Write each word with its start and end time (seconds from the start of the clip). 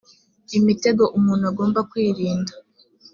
imitego 0.57 1.03
umuntu 1.17 1.43
agomba 1.51 1.79
kwirinda 1.91 2.53